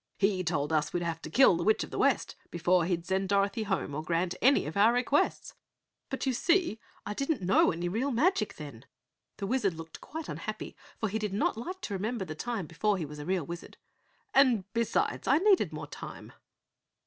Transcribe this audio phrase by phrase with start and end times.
[0.17, 3.29] "He told us we'd have to kill the Witch of the West before he'd send
[3.29, 5.53] Dorothy home or grant any of our requests."
[6.09, 8.85] "But, you see I didn't know any real magic then."
[9.37, 12.97] The Wizard looked quite unhappy for he did not like to remember the time before
[12.97, 13.77] he was a real Wizard.
[14.33, 16.33] "And besides, I needed more time."